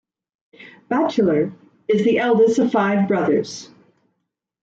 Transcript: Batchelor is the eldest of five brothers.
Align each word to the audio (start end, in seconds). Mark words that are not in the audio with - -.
Batchelor 0.89 1.51
is 1.87 2.03
the 2.03 2.17
eldest 2.17 2.57
of 2.57 2.71
five 2.71 3.07
brothers. 3.07 3.69